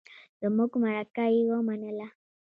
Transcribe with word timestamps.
زمونږ 0.41 0.71
مرکه 0.81 1.25
يې 1.33 1.41
ومنله. 1.51 2.07